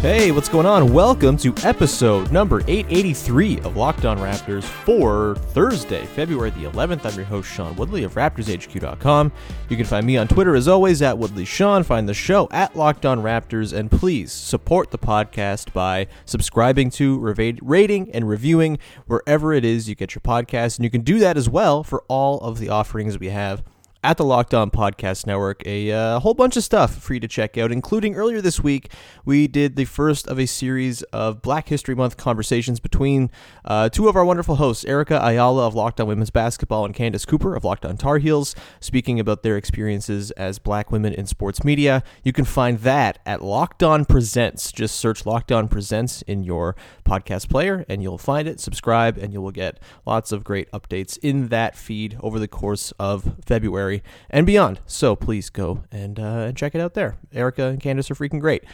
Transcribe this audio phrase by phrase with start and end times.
[0.00, 0.94] Hey, what's going on?
[0.94, 7.04] Welcome to episode number 883 of Locked On Raptors for Thursday, February the 11th.
[7.04, 9.30] I'm your host, Sean Woodley of RaptorsHQ.com.
[9.68, 11.82] You can find me on Twitter as always at Woodley Sean.
[11.82, 17.18] Find the show at Locked On Raptors, and please support the podcast by subscribing to,
[17.18, 20.78] rating, and reviewing wherever it is you get your podcast.
[20.78, 23.62] And you can do that as well for all of the offerings we have
[24.02, 25.62] at the Locked On Podcast Network.
[25.66, 28.90] A uh, whole bunch of stuff for you to check out, including earlier this week,
[29.26, 33.30] we did the first of a series of Black History Month conversations between
[33.64, 37.26] uh, two of our wonderful hosts, Erica Ayala of Locked On Women's Basketball and Candace
[37.26, 41.62] Cooper of Locked On Tar Heels, speaking about their experiences as black women in sports
[41.62, 42.02] media.
[42.24, 44.72] You can find that at Locked On Presents.
[44.72, 48.60] Just search Locked On Presents in your podcast player, and you'll find it.
[48.60, 52.92] Subscribe, and you will get lots of great updates in that feed over the course
[52.98, 53.89] of February
[54.30, 54.80] and beyond.
[54.86, 57.16] So please go and uh, check it out there.
[57.32, 58.64] Erica and Candace are freaking great.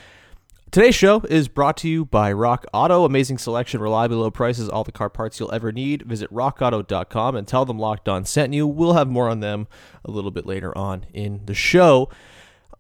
[0.73, 3.05] Today's show is brought to you by Rock Auto.
[3.05, 6.03] Amazing selection, reliably low prices, all the car parts you'll ever need.
[6.03, 8.67] Visit rockauto.com and tell them Locked On sent you.
[8.67, 9.69] We'll have more on them
[10.05, 12.11] a little bit later on in the show.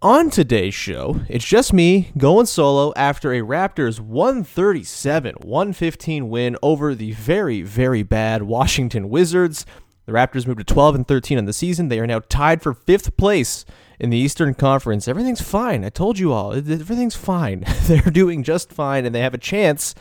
[0.02, 6.94] On today's show, it's just me going solo after a Raptors 137 115 win over
[6.94, 9.64] the very, very bad Washington Wizards.
[10.06, 11.88] The Raptors moved to 12 and 13 on the season.
[11.88, 13.64] They are now tied for fifth place
[13.98, 15.08] in the Eastern Conference.
[15.08, 15.84] Everything's fine.
[15.84, 16.52] I told you all.
[16.54, 17.64] Everything's fine.
[17.82, 19.96] They're doing just fine, and they have a chance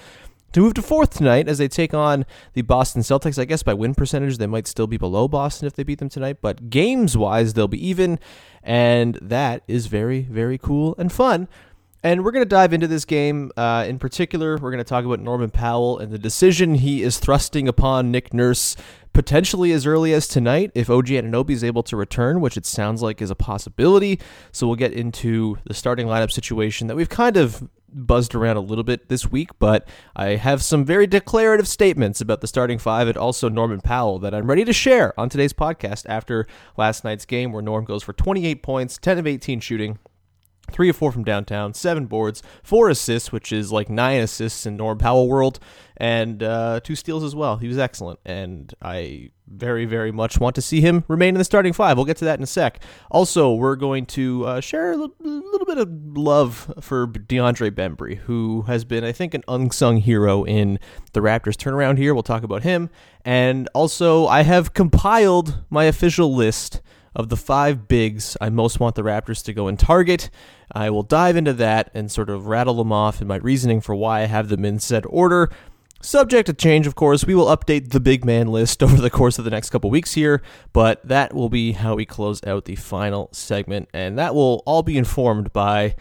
[0.53, 2.23] to move to fourth tonight as they take on
[2.53, 3.39] the Boston Celtics.
[3.39, 6.09] I guess by win percentage, they might still be below Boston if they beat them
[6.09, 8.19] tonight, but games wise, they'll be even,
[8.61, 11.47] and that is very, very cool and fun.
[12.03, 13.51] And we're going to dive into this game.
[13.57, 17.17] Uh, in particular, we're going to talk about Norman Powell and the decision he is
[17.17, 18.75] thrusting upon Nick Nurse
[19.11, 23.01] potentially as early as tonight if OG Anunoby is able to return, which it sounds
[23.01, 24.19] like is a possibility.
[24.51, 28.61] So we'll get into the starting lineup situation that we've kind of buzzed around a
[28.61, 33.07] little bit this week, but I have some very declarative statements about the starting five
[33.07, 36.45] and also Norman Powell that I'm ready to share on today's podcast after
[36.77, 39.97] last night's game where Norm goes for 28 points, 10 of 18 shooting,
[40.71, 44.75] Three or four from downtown, seven boards, four assists, which is like nine assists in
[44.75, 45.59] Norm Powell world,
[45.97, 47.57] and uh, two steals as well.
[47.57, 51.43] He was excellent, and I very, very much want to see him remain in the
[51.43, 51.97] starting five.
[51.97, 52.81] We'll get to that in a sec.
[53.11, 58.17] Also, we're going to uh, share a little, little, bit of love for DeAndre Bembry,
[58.17, 60.79] who has been, I think, an unsung hero in
[61.13, 62.13] the Raptors turnaround here.
[62.13, 62.89] We'll talk about him.
[63.23, 66.81] And also, I have compiled my official list
[67.15, 70.29] of the five bigs I most want the Raptors to go and target.
[70.71, 73.95] I will dive into that and sort of rattle them off and my reasoning for
[73.95, 75.49] why I have them in said order.
[76.01, 79.39] Subject to change, of course, we will update the big man list over the course
[79.39, 80.41] of the next couple weeks here,
[80.73, 84.83] but that will be how we close out the final segment, and that will all
[84.83, 85.95] be informed by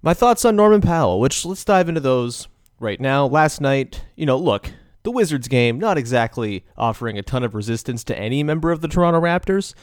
[0.00, 2.48] my thoughts on Norman Powell, which let's dive into those
[2.80, 3.26] right now.
[3.26, 4.72] Last night, you know, look,
[5.02, 8.88] the Wizards game, not exactly offering a ton of resistance to any member of the
[8.88, 9.74] Toronto Raptors.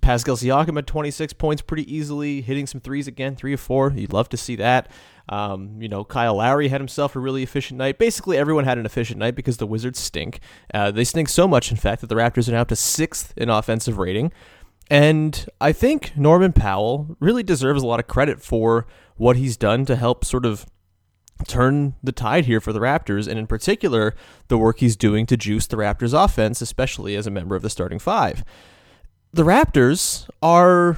[0.00, 3.92] Pascal Siakam at 26 points pretty easily, hitting some threes again, three of four.
[3.94, 4.90] You'd love to see that.
[5.28, 7.98] Um, you know, Kyle Lowry had himself a really efficient night.
[7.98, 10.40] Basically, everyone had an efficient night because the Wizards stink.
[10.74, 13.32] Uh, they stink so much, in fact, that the Raptors are now up to sixth
[13.36, 14.32] in offensive rating.
[14.90, 18.86] And I think Norman Powell really deserves a lot of credit for
[19.16, 20.66] what he's done to help sort of
[21.46, 24.14] turn the tide here for the Raptors, and in particular,
[24.48, 27.70] the work he's doing to juice the Raptors' offense, especially as a member of the
[27.70, 28.44] starting five
[29.32, 30.96] the Raptors are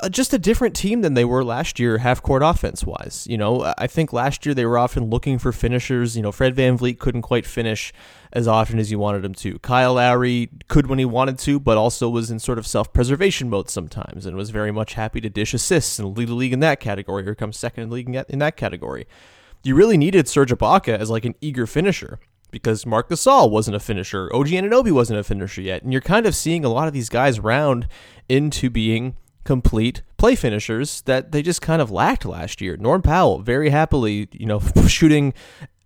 [0.00, 3.26] uh, just a different team than they were last year, half court offense wise.
[3.28, 6.16] You know, I think last year they were often looking for finishers.
[6.16, 7.92] You know, Fred VanVleet couldn't quite finish
[8.32, 9.58] as often as you wanted him to.
[9.60, 13.48] Kyle Lowry could when he wanted to, but also was in sort of self preservation
[13.48, 16.60] mode sometimes and was very much happy to dish assists and lead the league in
[16.60, 19.06] that category or come second in the league in that category.
[19.62, 22.20] You really needed Serge Ibaka as like an eager finisher
[22.56, 24.30] because Marc Gasol wasn't a finisher.
[24.34, 25.82] OG Anunoby wasn't a finisher yet.
[25.82, 27.86] And you're kind of seeing a lot of these guys round
[28.30, 29.14] into being
[29.44, 32.76] complete play finishers that they just kind of lacked last year.
[32.78, 35.34] Norm Powell very happily, you know, shooting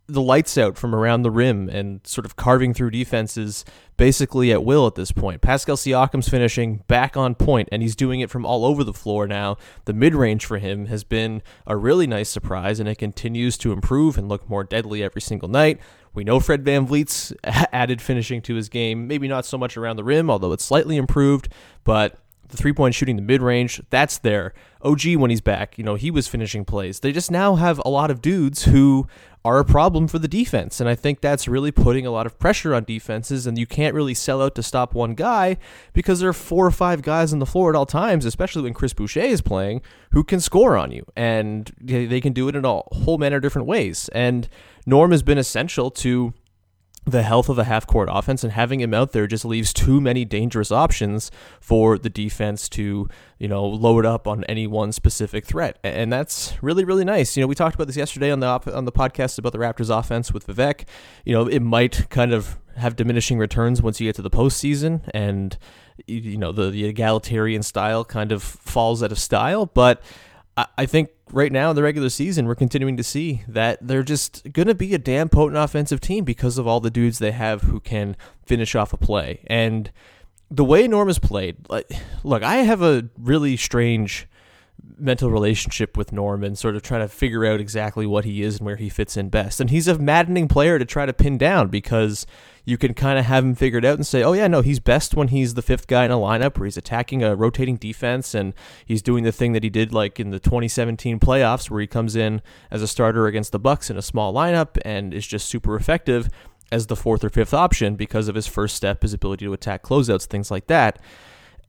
[0.06, 3.64] the lights out from around the rim and sort of carving through defenses
[3.96, 5.40] basically at will at this point.
[5.40, 9.26] Pascal Siakam's finishing back on point and he's doing it from all over the floor
[9.26, 9.56] now.
[9.84, 14.18] The mid-range for him has been a really nice surprise and it continues to improve
[14.18, 15.78] and look more deadly every single night.
[16.12, 20.04] We know Fred VanVleet's added finishing to his game, maybe not so much around the
[20.04, 21.48] rim, although it's slightly improved,
[21.84, 22.18] but
[22.50, 24.52] the three point shooting, the mid range, that's there.
[24.82, 27.00] OG, when he's back, you know, he was finishing plays.
[27.00, 29.06] They just now have a lot of dudes who
[29.44, 30.80] are a problem for the defense.
[30.80, 33.46] And I think that's really putting a lot of pressure on defenses.
[33.46, 35.56] And you can't really sell out to stop one guy
[35.92, 38.74] because there are four or five guys on the floor at all times, especially when
[38.74, 39.80] Chris Boucher is playing,
[40.12, 41.06] who can score on you.
[41.16, 44.10] And they can do it in a whole manner of different ways.
[44.12, 44.48] And
[44.84, 46.34] Norm has been essential to
[47.06, 50.00] the health of a half court offense and having him out there just leaves too
[50.00, 51.30] many dangerous options
[51.60, 53.08] for the defense to,
[53.38, 55.78] you know, load up on any one specific threat.
[55.82, 57.36] And that's really really nice.
[57.36, 59.58] You know, we talked about this yesterday on the op- on the podcast about the
[59.58, 60.84] Raptors offense with Vivek.
[61.24, 65.08] You know, it might kind of have diminishing returns once you get to the postseason
[65.12, 65.56] and
[66.06, 70.02] you know, the the egalitarian style kind of falls out of style, but
[70.76, 74.52] I think right now in the regular season, we're continuing to see that they're just
[74.52, 77.62] going to be a damn potent offensive team because of all the dudes they have
[77.62, 79.44] who can finish off a play.
[79.46, 79.90] And
[80.50, 81.66] the way Norm has played,
[82.24, 84.26] look, I have a really strange
[84.96, 88.58] mental relationship with Norm and sort of trying to figure out exactly what he is
[88.58, 89.60] and where he fits in best.
[89.60, 92.26] And he's a maddening player to try to pin down because
[92.64, 95.14] you can kind of have him figured out and say, oh, yeah, no, he's best
[95.14, 98.54] when he's the fifth guy in a lineup where he's attacking a rotating defense and
[98.84, 102.16] he's doing the thing that he did like in the 2017 playoffs where he comes
[102.16, 105.76] in as a starter against the Bucks in a small lineup and is just super
[105.76, 106.28] effective
[106.72, 109.82] as the fourth or fifth option because of his first step, his ability to attack
[109.82, 111.00] closeouts, things like that.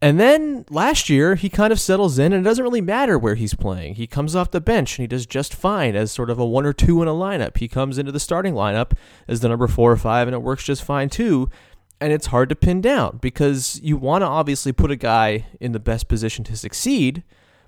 [0.04, 3.36] And then last year, he kind of settles in, and it doesn't really matter where
[3.36, 3.96] he's playing.
[3.96, 6.66] He comes off the bench and he does just fine as sort of a one
[6.66, 7.58] or two in a lineup.
[7.58, 8.94] He comes into the starting lineup
[9.28, 11.52] as the number four or five, and it works just fine too.
[12.00, 15.72] And it's hard to pin down because you want to obviously put a guy in
[15.72, 17.22] the best position to succeed.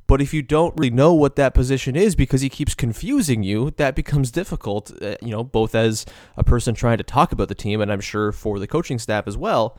[0.07, 3.71] But if you don't really know what that position is because he keeps confusing you,
[3.77, 6.03] that becomes difficult, uh, you know, both as
[6.35, 9.27] a person trying to talk about the team and I'm sure for the coaching staff
[9.27, 9.77] as well.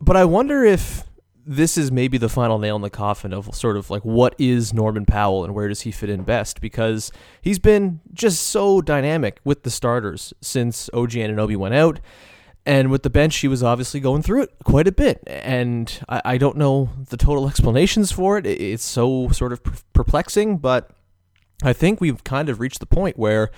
[0.00, 1.04] But I wonder if
[1.46, 4.74] this is maybe the final nail in the coffin of sort of like what is
[4.74, 9.38] Norman Powell and where does he fit in best because he's been just so dynamic
[9.44, 12.00] with the starters since OG Anunoby went out.
[12.66, 15.22] And with the bench, he was obviously going through it quite a bit.
[15.28, 18.46] And I, I don't know the total explanations for it.
[18.46, 19.62] It's so sort of
[19.92, 20.90] perplexing, but
[21.62, 23.50] I think we've kind of reached the point where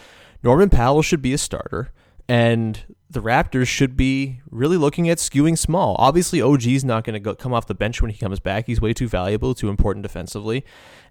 [0.42, 1.90] Norman Powell should be a starter.
[2.28, 5.96] And the Raptors should be really looking at skewing small.
[5.98, 8.66] Obviously, OG's not going to come off the bench when he comes back.
[8.66, 10.64] He's way too valuable, too important defensively.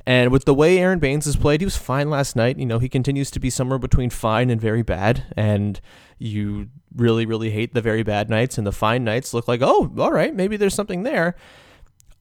[0.06, 2.60] And with the way Aaron Baynes has played, he was fine last night.
[2.60, 5.24] You know, he continues to be somewhere between fine and very bad.
[5.36, 5.82] And
[6.20, 9.92] you really, really hate the very bad nights, and the fine nights look like, oh,
[9.98, 11.36] all right, maybe there's something there.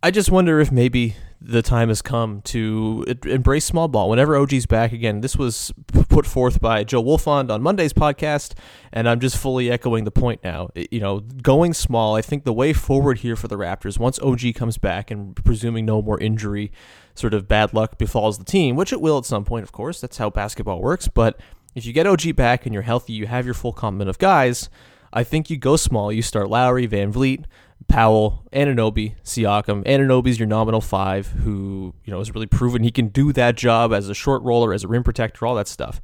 [0.02, 4.08] I just wonder if maybe the time has come to embrace small ball.
[4.08, 5.72] Whenever OG's back again, this was
[6.08, 8.54] put forth by Joe Wolfond on Monday's podcast,
[8.92, 10.70] and I'm just fully echoing the point now.
[10.90, 14.54] You know, going small, I think the way forward here for the Raptors, once OG
[14.54, 16.72] comes back and presuming no more injury,
[17.14, 20.00] sort of bad luck befalls the team, which it will at some point, of course.
[20.00, 21.08] That's how basketball works.
[21.08, 21.38] But
[21.75, 24.70] if you get OG back and you're healthy, you have your full complement of guys.
[25.12, 26.11] I think you go small.
[26.11, 27.44] You start Lowry, VanVleet,
[27.88, 29.85] Powell, Anunoby, Siakam.
[29.85, 33.92] Anunoby's your nominal five, who you know has really proven he can do that job
[33.92, 36.00] as a short roller, as a rim protector, all that stuff.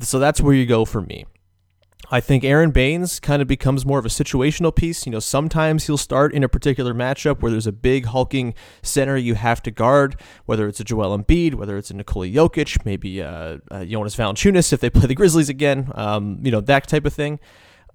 [0.00, 1.26] So that's where you go for me.
[2.12, 5.06] I think Aaron Baynes kind of becomes more of a situational piece.
[5.06, 9.16] You know, sometimes he'll start in a particular matchup where there's a big hulking center
[9.16, 13.22] you have to guard, whether it's a Joel Embiid, whether it's a Nikola Jokic, maybe
[13.22, 15.92] uh, uh, Jonas Valanciunas if they play the Grizzlies again.
[15.94, 17.38] Um, you know, that type of thing.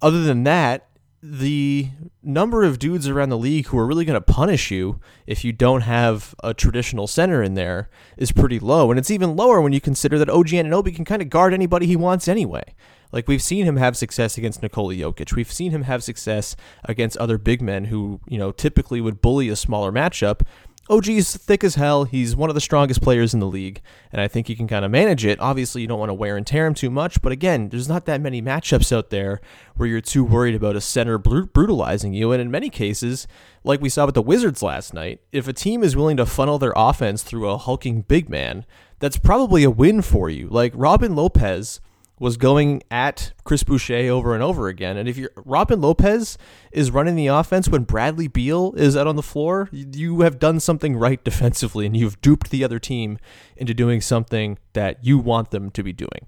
[0.00, 0.88] Other than that,
[1.28, 1.88] the
[2.22, 5.52] number of dudes around the league who are really going to punish you if you
[5.52, 8.90] don't have a traditional center in there is pretty low.
[8.90, 11.86] And it's even lower when you consider that OG Anunoby can kind of guard anybody
[11.86, 12.62] he wants anyway.
[13.10, 15.34] Like we've seen him have success against Nikola Jokic.
[15.34, 16.54] We've seen him have success
[16.84, 20.42] against other big men who, you know, typically would bully a smaller matchup.
[20.88, 22.04] OG's thick as hell.
[22.04, 23.80] He's one of the strongest players in the league,
[24.12, 25.40] and I think you can kind of manage it.
[25.40, 28.04] Obviously, you don't want to wear and tear him too much, but again, there's not
[28.06, 29.40] that many matchups out there
[29.74, 32.30] where you're too worried about a center brutalizing you.
[32.30, 33.26] And in many cases,
[33.64, 36.58] like we saw with the Wizards last night, if a team is willing to funnel
[36.58, 38.64] their offense through a hulking big man,
[38.98, 40.48] that's probably a win for you.
[40.48, 41.80] Like Robin Lopez
[42.18, 44.96] was going at Chris Boucher over and over again.
[44.96, 46.38] And if you're Robin Lopez
[46.72, 50.60] is running the offense when Bradley Beal is out on the floor, you have done
[50.60, 53.18] something right defensively and you've duped the other team
[53.56, 56.26] into doing something that you want them to be doing.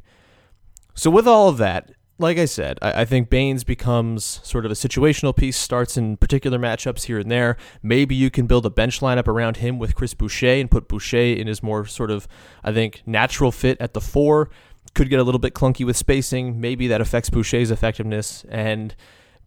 [0.94, 4.72] So with all of that, like I said, I, I think Baynes becomes sort of
[4.72, 7.56] a situational piece, starts in particular matchups here and there.
[7.82, 11.16] Maybe you can build a bench lineup around him with Chris Boucher and put Boucher
[11.16, 12.26] in his more sort of,
[12.64, 14.50] I think, natural fit at the four
[14.94, 16.60] could get a little bit clunky with spacing.
[16.60, 18.44] Maybe that affects Boucher's effectiveness.
[18.48, 18.94] And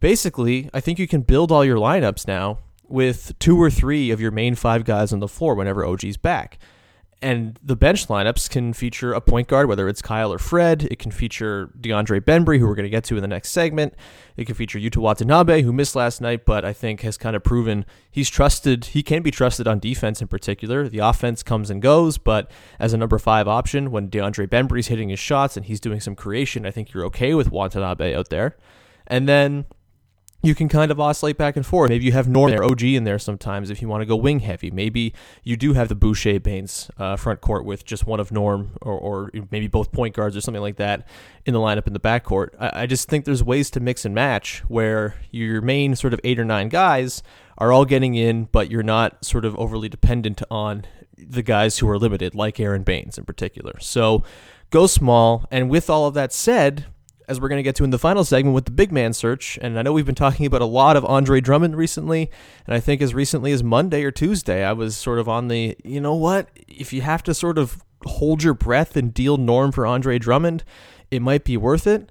[0.00, 2.58] basically, I think you can build all your lineups now
[2.88, 6.58] with two or three of your main five guys on the floor whenever OG's back.
[7.22, 10.88] And the bench lineups can feature a point guard, whether it's Kyle or Fred.
[10.90, 13.94] It can feature DeAndre Bembry, who we're going to get to in the next segment.
[14.36, 17.44] It can feature Yuta Watanabe, who missed last night, but I think has kind of
[17.44, 18.86] proven he's trusted.
[18.86, 20.88] He can be trusted on defense in particular.
[20.88, 22.50] The offense comes and goes, but
[22.80, 26.16] as a number five option, when DeAndre Bembry's hitting his shots and he's doing some
[26.16, 28.56] creation, I think you're okay with Watanabe out there.
[29.06, 29.66] And then
[30.42, 31.88] you can kind of oscillate back and forth.
[31.88, 34.40] Maybe you have Norm there, OG in there sometimes if you want to go wing
[34.40, 34.70] heavy.
[34.70, 38.72] Maybe you do have the Boucher Baynes uh, front court with just one of Norm
[38.82, 41.06] or, or maybe both point guards or something like that
[41.46, 42.48] in the lineup in the backcourt.
[42.58, 46.20] I, I just think there's ways to mix and match where your main sort of
[46.24, 47.22] eight or nine guys
[47.58, 50.84] are all getting in, but you're not sort of overly dependent on
[51.16, 53.78] the guys who are limited, like Aaron Baynes in particular.
[53.78, 54.24] So
[54.70, 55.46] go small.
[55.52, 56.86] And with all of that said,
[57.28, 59.58] as we're going to get to in the final segment with the big man search.
[59.62, 62.30] And I know we've been talking about a lot of Andre Drummond recently.
[62.66, 65.76] And I think as recently as Monday or Tuesday, I was sort of on the,
[65.84, 66.48] you know what?
[66.68, 70.64] If you have to sort of hold your breath and deal norm for Andre Drummond,
[71.10, 72.10] it might be worth it.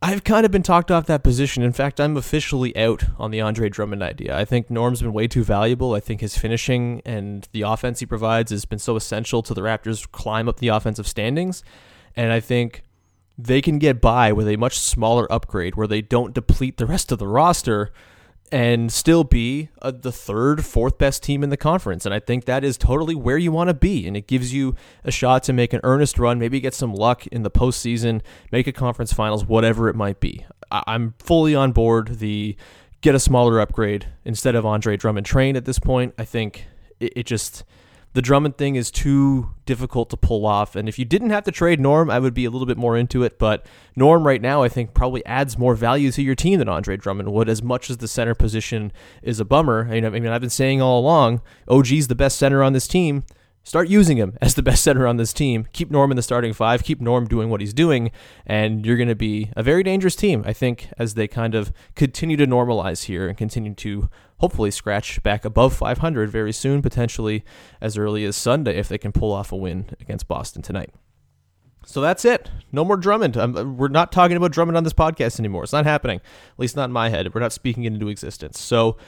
[0.00, 1.64] I've kind of been talked off that position.
[1.64, 4.36] In fact, I'm officially out on the Andre Drummond idea.
[4.36, 5.94] I think Norm's been way too valuable.
[5.94, 9.60] I think his finishing and the offense he provides has been so essential to the
[9.60, 11.64] Raptors climb up the offensive standings.
[12.14, 12.84] And I think
[13.38, 17.12] they can get by with a much smaller upgrade where they don't deplete the rest
[17.12, 17.92] of the roster
[18.50, 22.04] and still be uh, the third, fourth best team in the conference.
[22.04, 24.06] And I think that is totally where you want to be.
[24.06, 27.26] And it gives you a shot to make an earnest run, maybe get some luck
[27.28, 30.44] in the postseason, make a conference finals, whatever it might be.
[30.70, 32.56] I- I'm fully on board the
[33.00, 36.14] get a smaller upgrade instead of Andre Drummond train at this point.
[36.18, 36.66] I think
[36.98, 37.64] it, it just
[38.18, 40.74] the Drummond thing is too difficult to pull off.
[40.74, 42.96] And if you didn't have to trade Norm, I would be a little bit more
[42.96, 43.38] into it.
[43.38, 46.96] But Norm right now, I think, probably adds more value to your team than Andre
[46.96, 48.90] Drummond would, as much as the center position
[49.22, 49.86] is a bummer.
[49.88, 53.22] I mean, I've been saying all along, OG's the best center on this team.
[53.64, 55.66] Start using him as the best center on this team.
[55.72, 56.82] Keep Norm in the starting five.
[56.82, 58.10] Keep Norm doing what he's doing,
[58.46, 61.72] and you're going to be a very dangerous team, I think, as they kind of
[61.94, 67.44] continue to normalize here and continue to hopefully scratch back above 500 very soon, potentially
[67.80, 70.90] as early as Sunday if they can pull off a win against Boston tonight.
[71.88, 72.50] So that's it.
[72.70, 73.36] No more Drummond.
[73.36, 75.62] Um, we're not talking about Drummond on this podcast anymore.
[75.62, 76.18] It's not happening.
[76.18, 77.34] At least not in my head.
[77.34, 78.60] We're not speaking it into existence.
[78.60, 78.98] So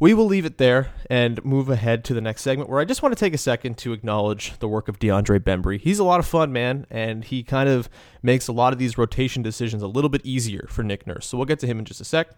[0.00, 3.02] we will leave it there and move ahead to the next segment where I just
[3.02, 5.78] want to take a second to acknowledge the work of DeAndre Bembry.
[5.78, 7.90] He's a lot of fun, man, and he kind of
[8.22, 11.26] makes a lot of these rotation decisions a little bit easier for Nick Nurse.
[11.26, 12.30] So we'll get to him in just a sec.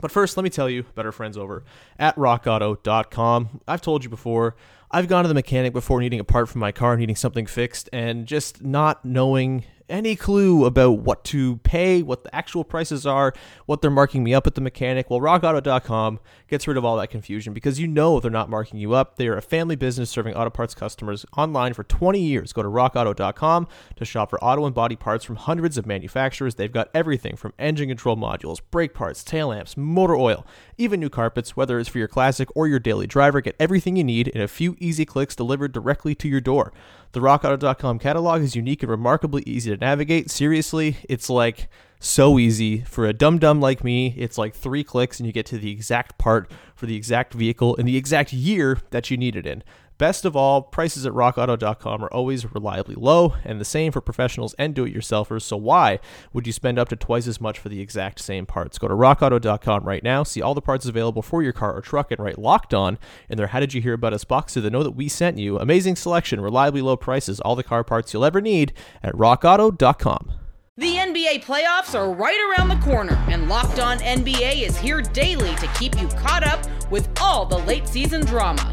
[0.00, 1.62] But first, let me tell you about our friends over
[1.96, 3.60] at rockauto.com.
[3.68, 4.56] I've told you before,
[4.90, 7.88] I've gone to the mechanic before needing a part for my car, needing something fixed,
[7.92, 13.32] and just not knowing any clue about what to pay, what the actual prices are,
[13.66, 15.10] what they're marking me up at the mechanic.
[15.10, 18.94] Well, rockauto.com gets rid of all that confusion because you know they're not marking you
[18.94, 19.16] up.
[19.16, 22.52] They are a family business serving auto parts customers online for 20 years.
[22.52, 26.54] Go to rockauto.com to shop for auto and body parts from hundreds of manufacturers.
[26.54, 31.10] They've got everything from engine control modules, brake parts, tail lamps, motor oil, even new
[31.10, 33.40] carpets, whether it's for your classic or your daily driver.
[33.40, 36.72] Get everything you need in a few easy clicks delivered directly to your door.
[37.12, 40.30] The rockauto.com catalog is unique and remarkably easy to navigate.
[40.30, 41.68] Seriously, it's like
[42.00, 44.14] so easy for a dum dum like me.
[44.16, 47.76] It's like three clicks and you get to the exact part for the exact vehicle
[47.76, 49.62] and the exact year that you need it in.
[49.98, 54.54] Best of all, prices at rockauto.com are always reliably low, and the same for professionals
[54.56, 55.42] and do it yourselfers.
[55.42, 55.98] So, why
[56.32, 58.78] would you spend up to twice as much for the exact same parts?
[58.78, 62.12] Go to rockauto.com right now, see all the parts available for your car or truck,
[62.12, 62.96] and write locked on
[63.28, 65.36] in their How Did You Hear About Us box so they know that we sent
[65.36, 65.58] you.
[65.58, 70.30] Amazing selection, reliably low prices, all the car parts you'll ever need at rockauto.com.
[70.76, 75.56] The NBA playoffs are right around the corner, and Locked On NBA is here daily
[75.56, 78.72] to keep you caught up with all the late season drama.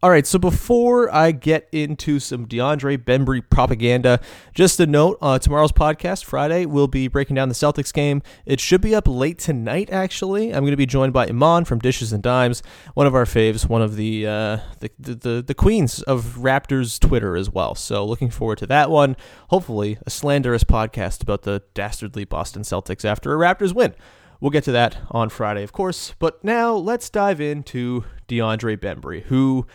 [0.00, 4.20] All right, so before I get into some DeAndre Bembry propaganda,
[4.54, 8.22] just a note: uh, tomorrow's podcast, Friday, we'll be breaking down the Celtics game.
[8.46, 9.90] It should be up late tonight.
[9.90, 12.62] Actually, I'm going to be joined by Iman from Dishes and Dimes,
[12.94, 17.00] one of our faves, one of the uh, the, the, the the queens of Raptors
[17.00, 17.74] Twitter as well.
[17.74, 19.16] So looking forward to that one.
[19.50, 23.96] Hopefully, a slanderous podcast about the dastardly Boston Celtics after a Raptors win.
[24.40, 26.14] We'll get to that on Friday, of course.
[26.20, 29.66] But now let's dive into DeAndre Bembry, who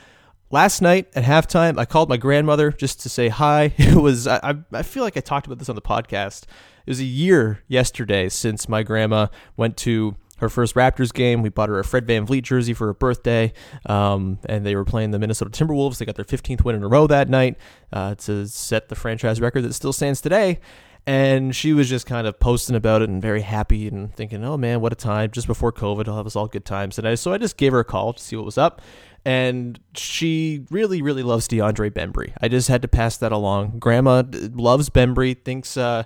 [0.53, 3.73] last night at halftime I called my grandmother just to say hi.
[3.83, 6.43] It was I, I feel like I talked about this on the podcast.
[6.85, 11.41] It was a year yesterday since my grandma went to her first Raptors game.
[11.41, 13.53] We bought her a Fred VanVleet jersey for her birthday,
[13.85, 15.97] um, and they were playing the Minnesota Timberwolves.
[15.97, 17.57] They got their 15th win in a row that night
[17.91, 20.59] uh, to set the franchise record that still stands today.
[21.05, 24.55] And she was just kind of posting about it and very happy and thinking, "Oh
[24.55, 26.97] man, what a time!" Just before COVID, I'll have us all good times.
[26.97, 28.81] And I, so I just gave her a call to see what was up
[29.25, 32.33] and she really, really loves DeAndre Bembry.
[32.41, 33.79] I just had to pass that along.
[33.79, 36.03] Grandma loves Bembry, thinks uh,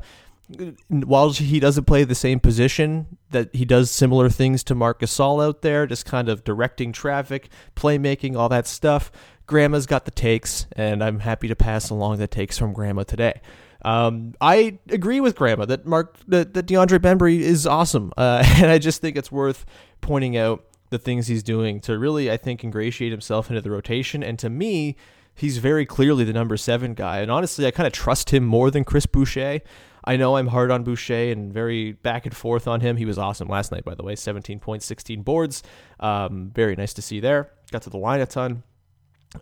[0.90, 5.44] while he doesn't play the same position, that he does similar things to Marc Gasol
[5.46, 9.12] out there, just kind of directing traffic, playmaking, all that stuff.
[9.46, 13.42] Grandma's got the takes, and I'm happy to pass along the takes from Grandma today.
[13.84, 18.68] Um, I agree with Grandma that Mark that, that DeAndre Bembry is awesome, uh, and
[18.72, 19.66] I just think it's worth
[20.02, 24.24] pointing out the things he's doing to really, I think, ingratiate himself into the rotation.
[24.24, 24.96] And to me,
[25.36, 27.20] he's very clearly the number seven guy.
[27.20, 29.62] And honestly, I kind of trust him more than Chris Boucher.
[30.04, 32.96] I know I'm hard on Boucher and very back and forth on him.
[32.96, 35.64] He was awesome last night, by the way 17 points, 16 boards.
[36.00, 37.52] Um, very nice to see there.
[37.72, 38.64] Got to the line a ton.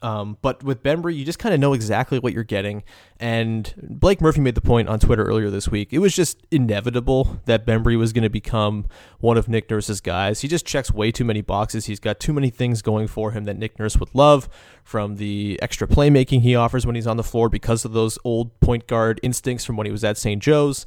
[0.01, 2.83] Um, but with Bembry, you just kind of know exactly what you're getting.
[3.19, 5.93] And Blake Murphy made the point on Twitter earlier this week.
[5.93, 8.85] It was just inevitable that Bembry was going to become
[9.19, 10.41] one of Nick Nurse's guys.
[10.41, 11.85] He just checks way too many boxes.
[11.85, 14.49] He's got too many things going for him that Nick Nurse would love
[14.83, 18.59] from the extra playmaking he offers when he's on the floor because of those old
[18.59, 20.41] point guard instincts from when he was at St.
[20.41, 20.85] Joe's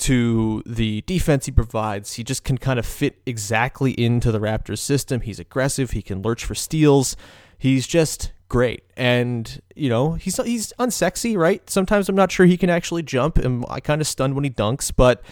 [0.00, 2.14] to the defense he provides.
[2.14, 5.20] He just can kind of fit exactly into the Raptors system.
[5.20, 7.16] He's aggressive, he can lurch for steals.
[7.60, 8.84] He's just great.
[8.96, 11.68] And you know, he's he's unsexy, right?
[11.68, 14.50] Sometimes I'm not sure he can actually jump, and I kind of stunned when he
[14.50, 15.22] dunks, but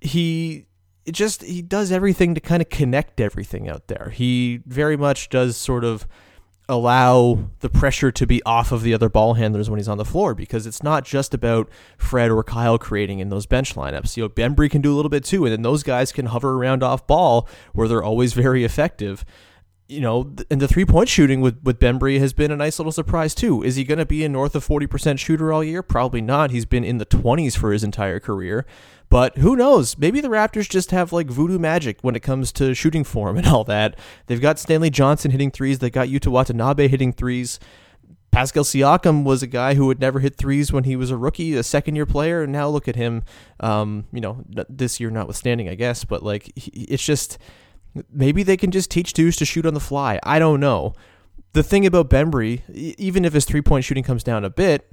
[0.00, 0.64] he
[1.04, 4.10] it just he does everything to kind of connect everything out there.
[4.14, 6.08] He very much does sort of
[6.66, 10.04] allow the pressure to be off of the other ball handlers when he's on the
[10.04, 11.68] floor because it's not just about
[11.98, 14.16] Fred or Kyle creating in those bench lineups.
[14.16, 16.54] You know, Bembry can do a little bit too, and then those guys can hover
[16.54, 19.26] around off ball where they're always very effective
[19.88, 22.92] you know, and the three point shooting with, with Bembry has been a nice little
[22.92, 23.62] surprise too.
[23.62, 25.82] Is he going to be a north of 40% shooter all year?
[25.82, 26.50] Probably not.
[26.50, 28.64] He's been in the 20s for his entire career.
[29.10, 29.98] But who knows?
[29.98, 33.46] Maybe the Raptors just have like voodoo magic when it comes to shooting form and
[33.46, 33.98] all that.
[34.26, 37.60] They've got Stanley Johnson hitting threes, they got Yuta Watanabe hitting threes.
[38.30, 41.54] Pascal Siakam was a guy who would never hit threes when he was a rookie,
[41.54, 43.22] a second year player, and now look at him.
[43.60, 47.38] Um, you know, this year notwithstanding, I guess, but like it's just
[48.12, 50.18] Maybe they can just teach dudes to shoot on the fly.
[50.22, 50.94] I don't know.
[51.52, 54.90] The thing about Bembry, even if his three point shooting comes down a bit,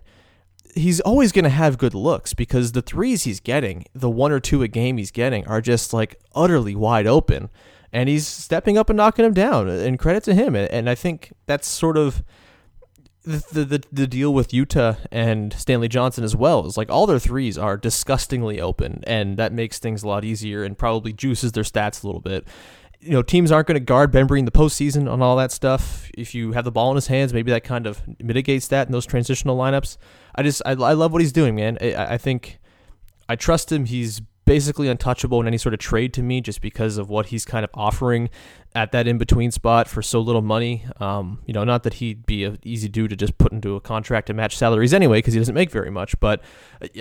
[0.75, 4.39] he's always going to have good looks because the threes he's getting, the one or
[4.39, 7.49] two a game he's getting, are just like utterly wide open.
[7.91, 9.67] And he's stepping up and knocking them down.
[9.67, 10.55] And credit to him.
[10.55, 12.23] And I think that's sort of
[13.23, 17.19] the, the the deal with Yuta and Stanley Johnson as well is like all their
[17.19, 21.63] threes are disgustingly open, and that makes things a lot easier and probably juices their
[21.63, 22.47] stats a little bit
[23.01, 26.09] you know, teams aren't going to guard Bembry in the postseason on all that stuff.
[26.15, 28.91] If you have the ball in his hands, maybe that kind of mitigates that in
[28.91, 29.97] those transitional lineups.
[30.35, 31.77] I just, I, I love what he's doing, man.
[31.81, 32.59] I, I think
[33.27, 33.85] I trust him.
[33.85, 37.45] He's basically untouchable in any sort of trade to me just because of what he's
[37.45, 38.29] kind of offering
[38.75, 40.85] at that in between spot for so little money.
[40.99, 43.81] Um, you know, not that he'd be an easy dude to just put into a
[43.81, 46.41] contract to match salaries anyway because he doesn't make very much, but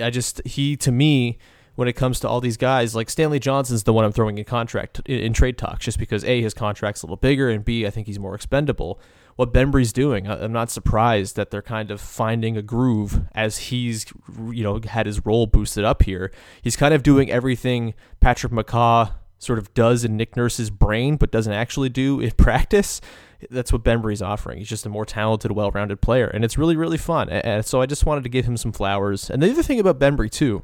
[0.01, 1.37] I just, he to me,
[1.75, 2.95] when it comes to all these guys.
[2.95, 6.23] Like Stanley Johnson's the one I'm throwing in contract in, in trade talks, just because
[6.23, 8.99] a his contract's a little bigger, and b I think he's more expendable.
[9.37, 14.05] What Bembry's doing, I'm not surprised that they're kind of finding a groove as he's
[14.49, 16.31] you know had his role boosted up here.
[16.61, 21.31] He's kind of doing everything Patrick McCaw sort of does in Nick Nurse's brain, but
[21.31, 23.01] doesn't actually do in practice.
[23.49, 24.59] That's what Bembry's offering.
[24.59, 27.27] He's just a more talented, well-rounded player, and it's really, really fun.
[27.27, 29.31] And so I just wanted to give him some flowers.
[29.31, 30.63] And the other thing about Bembry too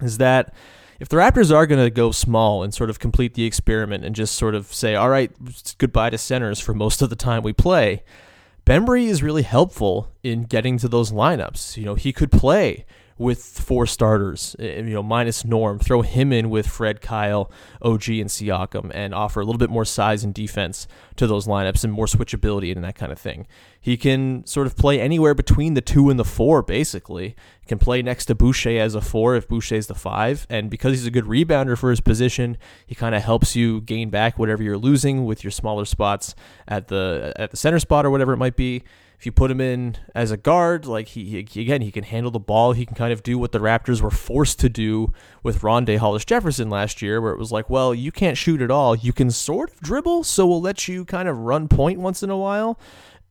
[0.00, 0.54] is that
[1.00, 4.14] if the Raptors are going to go small and sort of complete the experiment and
[4.14, 5.30] just sort of say, all right,
[5.78, 8.02] goodbye to centers for most of the time we play,
[8.66, 11.76] Bembry is really helpful in getting to those lineups.
[11.76, 12.84] You know, he could play
[13.18, 17.50] with four starters, eh, you know, minus Norm, throw him in with Fred, Kyle,
[17.82, 21.82] OG, and Siakam, and offer a little bit more size and defense to those lineups
[21.82, 23.46] and more switchability and that kind of thing.
[23.80, 27.34] He can sort of play anywhere between the two and the four, basically.
[27.60, 30.92] He can play next to Boucher as a four if Boucher's the five, and because
[30.92, 34.62] he's a good rebounder for his position, he kind of helps you gain back whatever
[34.62, 36.34] you're losing with your smaller spots
[36.66, 38.84] at the at the center spot or whatever it might be
[39.18, 42.30] if you put him in as a guard, like he, he, again, he can handle
[42.30, 42.72] the ball.
[42.72, 46.24] He can kind of do what the Raptors were forced to do with Rondae Hollis
[46.24, 48.94] Jefferson last year, where it was like, well, you can't shoot at all.
[48.94, 52.30] You can sort of dribble, so we'll let you kind of run point once in
[52.30, 52.78] a while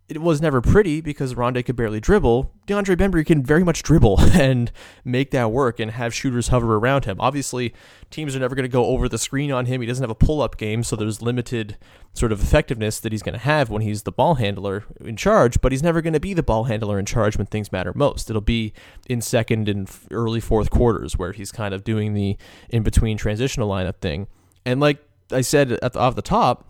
[0.09, 2.53] it was never pretty because Rondae could barely dribble.
[2.65, 4.71] DeAndre Bembry can very much dribble and
[5.03, 7.17] make that work and have shooters hover around him.
[7.19, 7.73] Obviously,
[8.09, 9.81] teams are never going to go over the screen on him.
[9.81, 11.77] He doesn't have a pull up game, so there's limited
[12.13, 15.59] sort of effectiveness that he's going to have when he's the ball handler in charge,
[15.59, 18.29] but he's never going to be the ball handler in charge when things matter most.
[18.29, 18.71] It'll be
[19.09, 22.37] in second and early fourth quarters where he's kind of doing the
[22.69, 24.27] in between transitional lineup thing.
[24.65, 26.63] And like I said at the, off the top,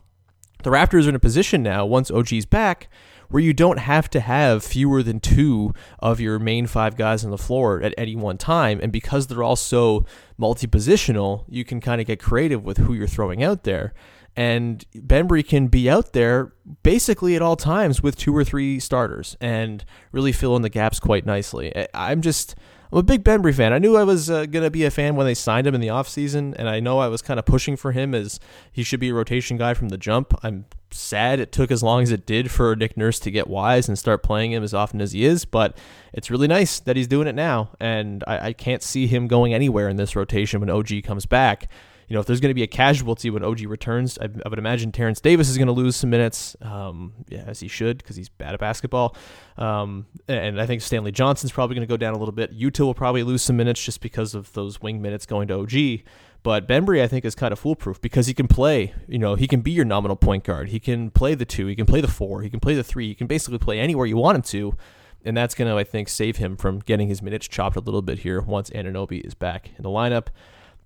[0.64, 2.90] the Raptors are in a position now, once OG's back,
[3.30, 7.32] where you don't have to have fewer than two of your main five guys on
[7.32, 8.80] the floor at any one time.
[8.82, 10.06] And because they're all so
[10.38, 13.94] multi positional, you can kind of get creative with who you're throwing out there.
[14.36, 19.36] And Bembry can be out there basically at all times with two or three starters
[19.42, 21.74] and really fill in the gaps quite nicely.
[21.96, 22.56] I'm just
[22.92, 23.74] I'm a big Bembry fan.
[23.74, 25.82] I knew I was uh, going to be a fan when they signed him in
[25.82, 28.40] the offseason, and I know I was kind of pushing for him as
[28.72, 30.34] he should be a rotation guy from the jump.
[30.42, 33.90] I'm sad it took as long as it did for Nick Nurse to get wise
[33.90, 35.78] and start playing him as often as he is, but
[36.14, 39.54] it's really nice that he's doing it now, and I, I can't see him going
[39.54, 41.68] anywhere in this rotation when OG comes back
[42.08, 44.60] you know, if there's going to be a casualty when OG returns, I, I would
[44.60, 48.16] imagine Terrence Davis is going to lose some minutes, um, yeah, as he should because
[48.16, 49.16] he's bad at basketball.
[49.58, 52.58] Um, and I think Stanley Johnson's probably going to go down a little bit.
[52.58, 56.06] Yuta will probably lose some minutes just because of those wing minutes going to OG.
[56.44, 58.94] But Bembry, I think, is kind of foolproof because he can play.
[59.08, 60.70] You know, he can be your nominal point guard.
[60.70, 61.68] He can play the two.
[61.68, 62.42] He can play the four.
[62.42, 63.10] He can play the three.
[63.10, 64.78] He can basically play anywhere you want him to.
[65.26, 68.04] And that's going to, I think, save him from getting his minutes chopped a little
[68.04, 70.28] bit here once Anunoby is back in the lineup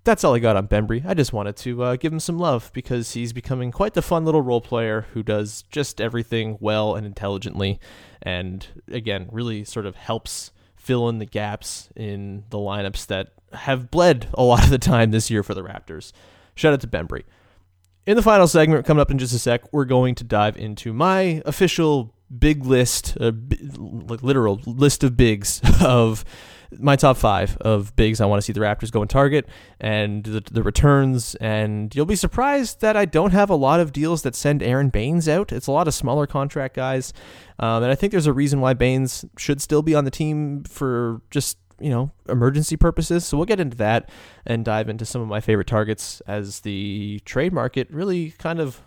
[0.03, 1.05] that's all I got on Bembry.
[1.05, 4.25] I just wanted to uh, give him some love because he's becoming quite the fun
[4.25, 7.79] little role player who does just everything well and intelligently,
[8.21, 13.91] and again, really sort of helps fill in the gaps in the lineups that have
[13.91, 16.11] bled a lot of the time this year for the Raptors.
[16.55, 17.23] Shout out to Bembry.
[18.07, 20.91] In the final segment, coming up in just a sec, we're going to dive into
[20.91, 23.31] my official big list, uh,
[23.77, 26.25] like literal list of bigs of
[26.79, 29.47] my top five of bigs I want to see the Raptors go and target
[29.79, 31.36] and the, the returns.
[31.36, 34.89] And you'll be surprised that I don't have a lot of deals that send Aaron
[34.89, 35.51] Baynes out.
[35.51, 37.13] It's a lot of smaller contract guys.
[37.60, 40.63] Um, and I think there's a reason why Baynes should still be on the team
[40.63, 44.07] for just you know emergency purposes so we'll get into that
[44.45, 48.81] and dive into some of my favorite targets as the trade market really kind of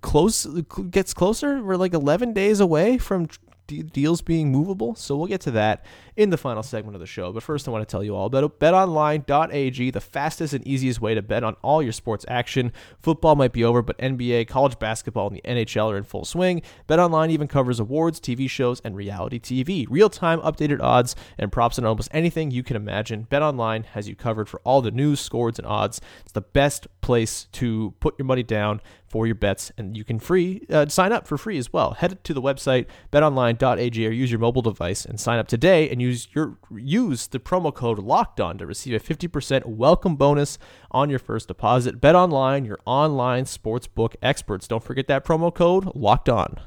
[0.00, 0.46] close
[0.90, 3.28] gets closer we're like 11 days away from
[3.66, 4.94] deals being movable.
[4.94, 5.84] So we'll get to that
[6.16, 7.32] in the final segment of the show.
[7.32, 11.14] But first, I want to tell you all about betonline.ag, the fastest and easiest way
[11.14, 12.72] to bet on all your sports action.
[13.00, 16.62] Football might be over, but NBA, college basketball, and the NHL are in full swing.
[16.88, 19.86] BetOnline even covers awards, TV shows, and reality TV.
[19.88, 23.26] Real time updated odds and props on almost anything you can imagine.
[23.30, 26.00] BetOnline has you covered for all the news, scores, and odds.
[26.22, 28.80] It's the best place to put your money down
[29.14, 31.92] for your bets, and you can free uh, sign up for free as well.
[31.92, 36.02] Head to the website betonline.ag or use your mobile device and sign up today and
[36.02, 40.58] use your use the promo code Locked On to receive a 50% welcome bonus
[40.90, 42.00] on your first deposit.
[42.00, 44.66] Bet online, your online sportsbook experts.
[44.66, 46.58] Don't forget that promo code Locked On.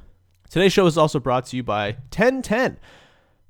[0.50, 2.78] Today's show is also brought to you by 1010.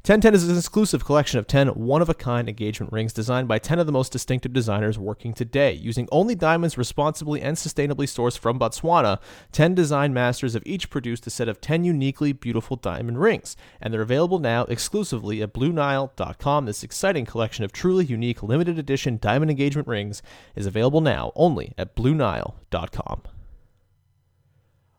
[0.07, 3.59] 1010 is an exclusive collection of 10 one of a kind engagement rings designed by
[3.59, 5.73] 10 of the most distinctive designers working today.
[5.73, 9.19] Using only diamonds responsibly and sustainably sourced from Botswana,
[9.51, 13.93] 10 design masters have each produced a set of 10 uniquely beautiful diamond rings, and
[13.93, 16.65] they're available now exclusively at BlueNile.com.
[16.65, 20.21] This exciting collection of truly unique limited edition diamond engagement rings
[20.55, 23.23] is available now only at BlueNile.com.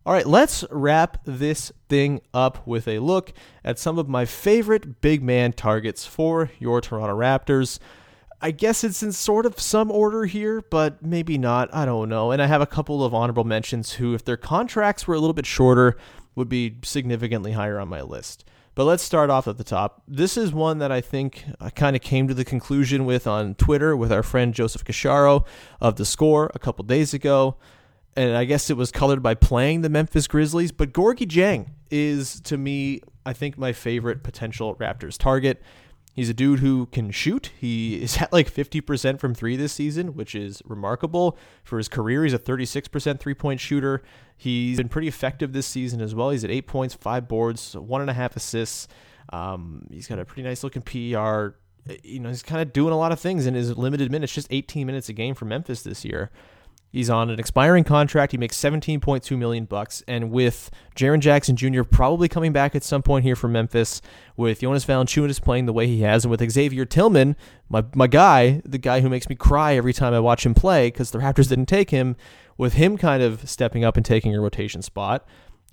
[0.08, 5.02] All right, let's wrap this thing up with a look at some of my favorite
[5.02, 7.78] big man targets for your Toronto Raptors.
[8.40, 11.68] I guess it's in sort of some order here, but maybe not.
[11.74, 12.30] I don't know.
[12.30, 15.34] And I have a couple of honorable mentions who, if their contracts were a little
[15.34, 15.98] bit shorter,
[16.34, 18.46] would be significantly higher on my list.
[18.74, 20.04] But let's start off at the top.
[20.08, 23.56] This is one that I think I kind of came to the conclusion with on
[23.56, 25.44] Twitter with our friend Joseph Casciaro
[25.82, 27.58] of the score a couple days ago.
[28.18, 30.72] And I guess it was colored by playing the Memphis Grizzlies.
[30.72, 35.62] But Gorgui Dieng is, to me, I think my favorite potential Raptors target.
[36.14, 37.52] He's a dude who can shoot.
[37.60, 41.38] He is at like 50% from three this season, which is remarkable.
[41.62, 44.02] For his career, he's a 36% three point shooter.
[44.36, 46.30] He's been pretty effective this season as well.
[46.30, 48.88] He's at eight points, five boards, one and a half assists.
[49.32, 51.54] Um, he's got a pretty nice looking PER.
[52.02, 54.48] You know, he's kind of doing a lot of things in his limited minutes, just
[54.50, 56.32] 18 minutes a game for Memphis this year.
[56.90, 58.32] He's on an expiring contract.
[58.32, 61.82] He makes 17.2 million bucks, and with Jaren Jackson Jr.
[61.82, 64.00] probably coming back at some point here for Memphis,
[64.36, 67.36] with Jonas Valanciunas playing the way he has, and with Xavier Tillman,
[67.68, 70.88] my my guy, the guy who makes me cry every time I watch him play
[70.88, 72.16] because the Raptors didn't take him,
[72.56, 75.26] with him kind of stepping up and taking a rotation spot,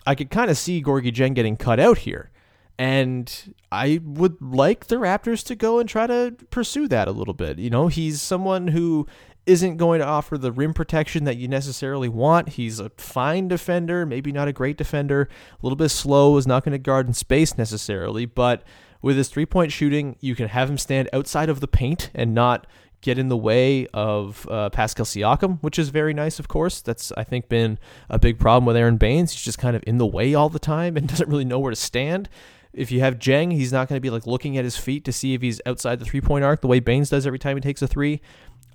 [0.05, 2.29] I could kind of see Gorgui Dieng getting cut out here.
[2.77, 7.33] And I would like the Raptors to go and try to pursue that a little
[7.33, 7.57] bit.
[7.57, 9.07] You know, he's someone who
[9.45, 12.49] isn't going to offer the rim protection that you necessarily want.
[12.49, 16.63] He's a fine defender, maybe not a great defender, a little bit slow, is not
[16.63, 18.63] going to guard in space necessarily, but
[19.01, 22.33] with his three point shooting, you can have him stand outside of the paint and
[22.33, 22.65] not
[23.01, 26.81] get in the way of uh, Pascal Siakam, which is very nice, of course.
[26.81, 27.77] That's, I think, been
[28.09, 29.31] a big problem with Aaron Baynes.
[29.31, 31.69] He's just kind of in the way all the time and doesn't really know where
[31.69, 32.29] to stand.
[32.73, 35.13] If you have Dieng, he's not going to be like looking at his feet to
[35.13, 37.61] see if he's outside the three point arc the way Baynes does every time he
[37.61, 38.21] takes a three.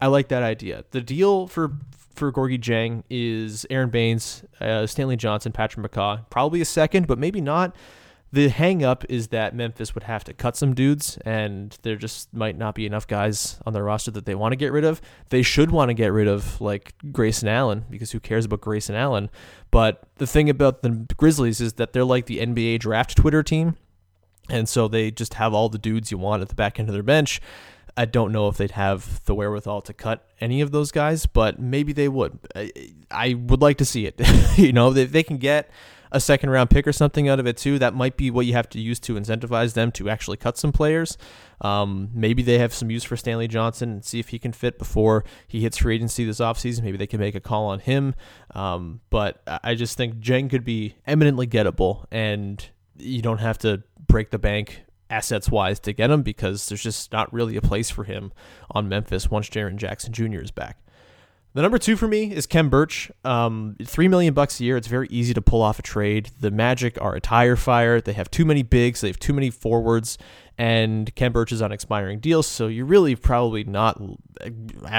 [0.00, 0.84] I like that idea.
[0.90, 1.72] The deal for
[2.14, 7.18] for Gorgui Dieng is Aaron Baynes, uh, Stanley Johnson, Patrick McCaw, probably a second, but
[7.18, 7.74] maybe not.
[8.32, 12.32] The hang up is that Memphis would have to cut some dudes, and there just
[12.32, 15.00] might not be enough guys on their roster that they want to get rid of.
[15.30, 18.94] They should want to get rid of like Grayson Allen because who cares about Grayson
[18.94, 19.30] Allen?
[19.72, 23.76] But the thing about the Grizzlies is that they're like the NBA draft Twitter team,
[24.48, 26.92] and so they just have all the dudes you want at the back end of
[26.92, 27.40] their bench.
[27.96, 31.58] I don't know if they'd have the wherewithal to cut any of those guys, but
[31.58, 32.38] maybe they would.
[33.10, 34.20] I, would like to see it.
[34.58, 35.70] you know, if they can get
[36.12, 38.52] a second round pick or something out of it too, that might be what you
[38.52, 41.16] have to use to incentivize them to actually cut some players.
[41.60, 44.78] Um, maybe they have some use for Stanley Johnson and see if he can fit
[44.78, 46.82] before he hits free agency this offseason.
[46.82, 48.14] Maybe they can make a call on him.
[48.54, 53.82] Um, but I just think Dieng could be eminently gettable, and you don't have to
[54.06, 57.90] break the bank assets wise to get him because there's just not really a place
[57.90, 58.32] for him
[58.70, 60.40] on Memphis once Jaren Jackson Jr.
[60.40, 60.78] is back.
[61.52, 63.10] The number two for me is Khem Birch.
[63.24, 64.76] Um, Three million bucks a year.
[64.76, 66.30] It's very easy to pull off a trade.
[66.38, 68.00] The Magic are a tire fire.
[68.00, 69.00] They have too many bigs.
[69.00, 70.16] They have too many forwards,
[70.56, 72.46] and Khem Birch is on expiring deals.
[72.46, 74.00] So you're really probably not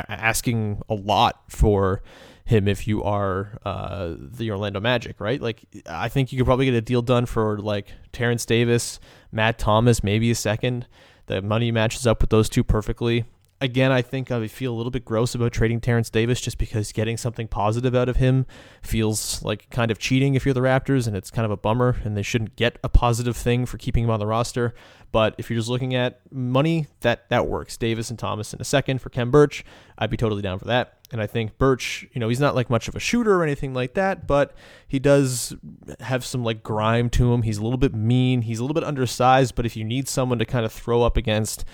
[0.10, 2.04] asking a lot for
[2.46, 5.42] him if you are uh, the Orlando Magic, right?
[5.42, 9.00] Like, I think you could probably get a deal done for like Terrence Davis,
[9.32, 10.88] Matt Thomas, maybe a second.
[11.28, 13.26] The money matches up with those two perfectly.
[13.62, 16.92] Again, I think I feel a little bit gross about trading Terrence Davis just because
[16.92, 18.48] getting something positive out of him
[18.82, 21.98] feels like kind of cheating if you're the Raptors, and it's kind of a bummer,
[22.04, 24.74] and they shouldn't get a positive thing for keeping him on the roster.
[25.12, 27.78] But if you're just looking at money, that that works.
[27.78, 29.64] Davis and Thomas in a second for Khem Birch,
[29.96, 30.98] I'd be totally down for that.
[31.12, 33.74] And I think Birch, you know, he's not like much of a shooter or anything
[33.74, 34.54] like that, but
[34.88, 35.54] he does
[36.00, 37.42] have some like grime to him.
[37.42, 38.44] He's a little bit mean.
[38.44, 41.18] He's a little bit undersized, but if you need someone to kind of throw up
[41.18, 41.66] against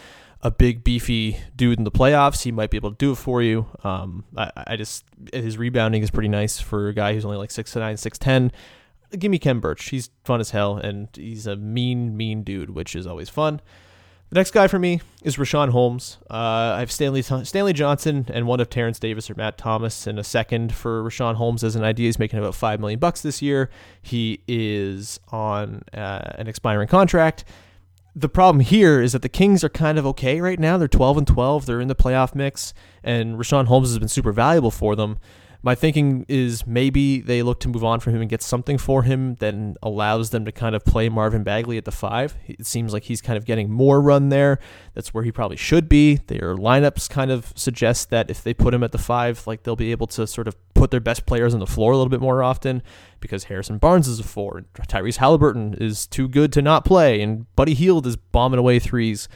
[0.42, 3.42] a big beefy dude in the playoffs, he might be able to do it for
[3.42, 3.68] you.
[3.84, 7.52] Um, I, I just his rebounding is pretty nice for a guy who's only like
[7.52, 8.52] six nine, six ten.
[9.18, 9.90] Give me Khem Birch.
[9.90, 13.62] He's fun as hell, and he's a mean, mean dude, which is always fun.
[14.30, 16.18] The next guy for me is Richaun Holmes.
[16.30, 20.20] Uh, I have Stanley Stanley Johnson and one of Terrence Davis or Matt Thomas, and
[20.20, 22.08] a second for Richaun Holmes as an idea.
[22.08, 23.70] He's making about five million bucks this year.
[24.02, 27.46] He is on uh, an expiring contract.
[28.18, 30.78] The problem here is that the Kings are kind of okay right now.
[30.78, 31.66] They're 12 and 12.
[31.66, 35.20] They're in the playoff mix, and Richaun Holmes has been super valuable for them
[35.68, 39.04] my thinking is maybe they look to move on from him and get something for
[39.04, 39.54] him that
[39.84, 42.38] allows them to kind of play Marvin Bagley at the five.
[42.48, 44.60] It seems like he's kind of getting more run there.
[44.94, 46.22] That's where he probably should be.
[46.28, 49.76] Their lineups kind of suggest that if they put him at the five, like they'll
[49.76, 52.22] be able to sort of put their best players on the floor a little bit
[52.22, 52.82] more often
[53.20, 57.54] because Harrison Barnes is a four, Tyrese Halliburton is too good to not play, and
[57.58, 59.28] Buddy Hield is bombing away threes.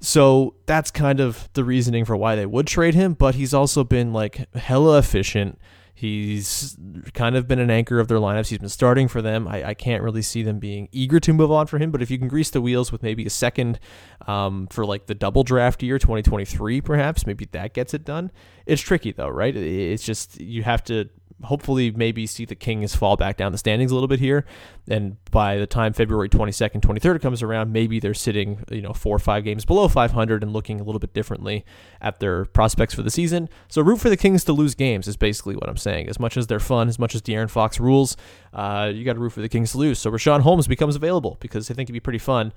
[0.00, 3.84] So that's kind of the reasoning for why they would trade him, but he's also
[3.84, 5.58] been like hella efficient.
[5.94, 6.76] He's
[7.14, 8.48] kind of been an anchor of their lineups.
[8.48, 9.48] He's been starting for them.
[9.48, 12.10] I, I can't really see them being eager to move on for him, but if
[12.10, 13.80] you can grease the wheels with maybe a second
[14.26, 18.30] um, for like the double draft year, 2023, perhaps, maybe that gets it done.
[18.66, 19.56] It's tricky though, right?
[19.56, 21.08] It's just you have to
[21.44, 24.44] hopefully maybe see the Kings fall back down the standings a little bit here.
[24.88, 29.16] And by the time February 22nd, 23rd comes around, maybe they're sitting, you know, four
[29.16, 31.64] or five games below 500 and looking a little bit differently
[32.00, 33.48] at their prospects for the season.
[33.68, 36.08] So root for the Kings to lose games is basically what I'm saying.
[36.08, 38.16] As much as they're fun, as much as De'Aaron Fox rules,
[38.54, 39.98] uh, you got to root for the Kings to lose.
[39.98, 42.52] So Richaun Holmes becomes available because I think it'd be pretty fun.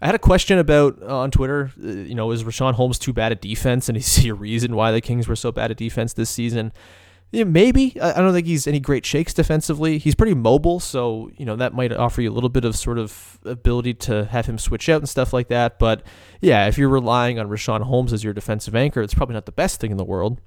[0.00, 1.70] I had a question about uh, on Twitter.
[1.80, 4.74] Uh, you know, is Richaun Holmes too bad at defense, and is he a reason
[4.74, 6.72] why the Kings were so bad at defense this season?
[7.32, 7.98] Yeah, maybe.
[7.98, 9.96] I don't think he's any great shakes defensively.
[9.96, 12.98] He's pretty mobile, so you know that might offer you a little bit of sort
[12.98, 15.78] of ability to have him switch out and stuff like that.
[15.78, 16.02] But
[16.42, 19.52] yeah, if you're relying on Richaun Holmes as your defensive anchor, it's probably not the
[19.52, 20.42] best thing in the world.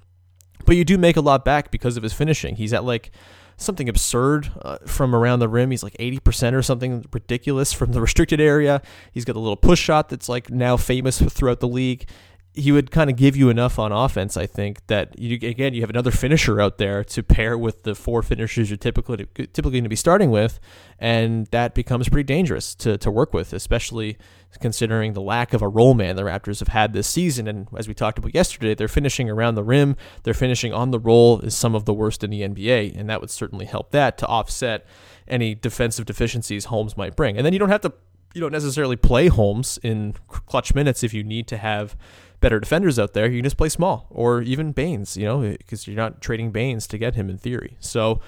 [0.64, 2.54] But you do make a lot back because of his finishing.
[2.54, 3.10] He's at like
[3.56, 5.72] something absurd uh, from around the rim.
[5.72, 8.80] He's like 80% or something ridiculous from the restricted area.
[9.10, 12.08] He's got a little push shot that's like now famous throughout the league
[12.56, 15.82] he would kind of give you enough on offense, I think, that you again you
[15.82, 19.84] have another finisher out there to pair with the four finishers you're typically typically going
[19.84, 20.58] to be starting with,
[20.98, 24.16] and that becomes pretty dangerous to, to work with, especially
[24.60, 27.46] considering the lack of a roll man the Raptors have had this season.
[27.46, 30.98] And as we talked about yesterday, they're finishing around the rim, they're finishing on the
[30.98, 34.16] roll is some of the worst in the NBA, and that would certainly help that
[34.18, 34.86] to offset
[35.28, 37.36] any defensive deficiencies Holmes might bring.
[37.36, 37.92] And then you don't have to
[38.36, 41.96] you don't necessarily play Holmes in clutch minutes if you need to have
[42.40, 45.86] better defenders out there, you can just play small or even Baynes, you know, because
[45.86, 47.76] you're not trading Baynes to get him in theory.
[47.80, 48.20] So,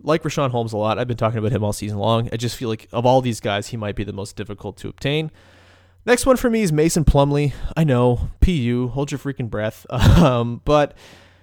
[0.00, 2.28] like Richaun Holmes a lot, I've been talking about him all season long.
[2.32, 4.88] I just feel like of all these guys, he might be the most difficult to
[4.88, 5.30] obtain.
[6.04, 7.52] Next one for me is Mason Plumlee.
[7.76, 9.86] I know, PU, hold your freaking breath.
[9.92, 10.96] Um, but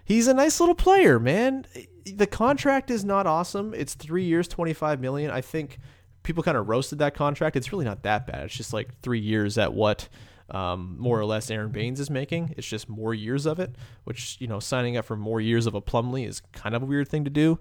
[0.06, 1.66] he's a nice little player, man.
[2.06, 3.74] The contract is not awesome.
[3.74, 5.32] It's three years, 25 million.
[5.32, 5.80] I think
[6.24, 7.56] people kind of roasted that contract.
[7.56, 8.46] It's really not that bad.
[8.46, 10.10] It's just like three years at what
[10.52, 12.54] um, more or less Aaron Baynes is making.
[12.58, 15.76] It's just more years of it, which, you know, signing up for more years of
[15.76, 17.60] a Plumlee is kind of a weird thing to do.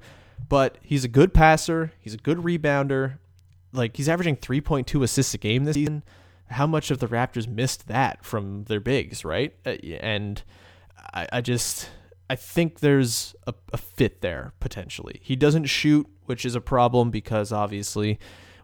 [0.49, 1.93] But he's a good passer.
[1.99, 3.19] He's a good rebounder.
[3.73, 6.03] Like, he's averaging 3.2 assists a game this season.
[6.51, 9.55] How much of the Raptors missed that from their bigs, right?
[9.67, 9.71] Uh,
[10.01, 10.43] and
[11.13, 11.91] I, I just,
[12.31, 15.21] I think there's a, a fit there potentially.
[15.23, 18.19] He doesn't shoot, which is a problem because obviously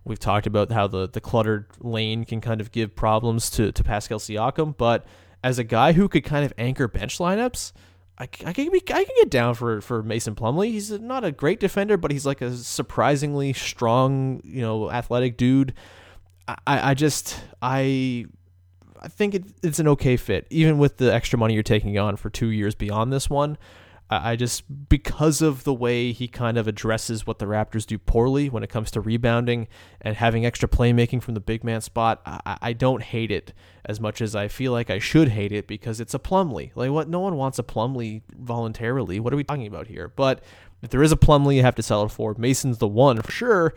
[0.05, 3.85] We've talked about how the, the cluttered lane can kind of give problems to, to
[3.85, 5.07] Pascal Siakam, but
[5.43, 7.73] as a guy who could kind of anchor bench lineups,
[8.19, 10.71] I, I can be I can get down for, for Mason Plumlee.
[10.71, 15.75] He's not a great defender, but he's like a surprisingly strong, you know, athletic dude.
[16.47, 18.27] I, I just I
[19.01, 22.17] I think it, it's an okay fit, even with the extra money you're taking on
[22.17, 23.59] for two years beyond this one.
[24.11, 28.51] I just because of the way he kind of addresses what the Raptors do poorly
[28.51, 29.67] when it comes to rebounding
[30.01, 33.55] and having extra playmaking from the big man spot, I, I don't hate it
[33.87, 36.71] as much as I feel like I should hate it because it's a Plumlee.
[36.75, 37.09] Like what?
[37.09, 39.21] No one wants a Plumlee voluntarily.
[39.21, 40.09] What are we talking about here?
[40.09, 40.45] But
[40.83, 42.35] if there is a Plumlee, you have to sell it for.
[42.37, 43.75] Mason's the one for sure.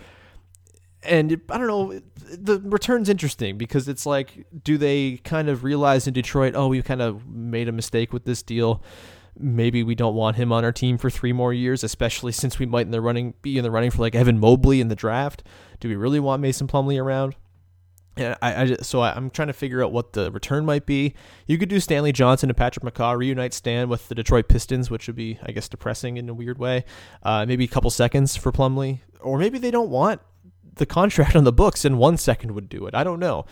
[1.04, 6.06] And I don't know, the return's interesting because it's like, do they kind of realize
[6.06, 8.84] in Detroit, oh, we kind of made a mistake with this deal?
[9.40, 12.66] Maybe we don't want him on our team for three more years, especially since we
[12.66, 15.44] might in the running be in the running for like Evan Mobley in the draft.
[15.80, 17.36] Do we really want Mason Plumlee around?
[18.16, 20.88] And I, I just, so I, am trying to figure out what the return might
[20.88, 21.14] be.
[21.46, 25.06] You could do Stanley Johnson and Patrick McCaw reunite Stan with the Detroit Pistons, which
[25.06, 26.84] would be, I guess, depressing in a weird way.
[27.22, 30.22] Uh, maybe a couple seconds for Plumlee, or maybe they don't want
[30.74, 32.96] the contract on the books, and one second would do it.
[32.96, 33.46] I don't know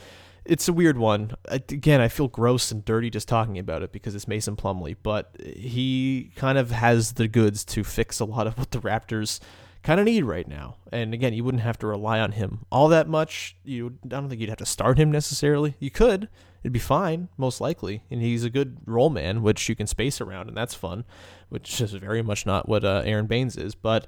[0.46, 1.32] it's a weird one.
[1.46, 5.36] Again, I feel gross and dirty just talking about it because it's Mason Plumlee, but
[5.40, 9.40] he kind of has the goods to fix a lot of what the Raptors
[9.84, 10.78] kind of need right now.
[10.92, 13.56] And again, you wouldn't have to rely on him all that much.
[13.64, 15.76] You, I don't think you'd have to start him necessarily.
[15.80, 16.28] You could.
[16.64, 18.02] It'd be fine, most likely.
[18.10, 21.06] And he's a good roll man, which you can space around, and that's fun,
[21.50, 23.76] which is very much not what uh, Aaron Baynes is.
[23.76, 24.08] But